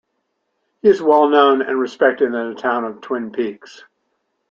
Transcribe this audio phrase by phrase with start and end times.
[0.81, 3.83] He is well-known and respected in the town of Twin Peaks.